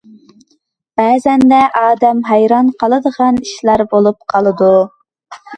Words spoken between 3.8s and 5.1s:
بولۇپ قالىدىكەن.